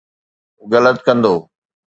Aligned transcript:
غلط 0.71 0.97
ڪندو. 1.07 1.35